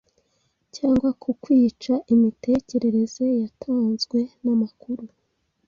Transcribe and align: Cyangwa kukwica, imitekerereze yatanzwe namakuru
Cyangwa 0.75 1.09
kukwica, 1.21 1.93
imitekerereze 2.13 3.25
yatanzwe 3.41 4.17
namakuru 4.43 5.05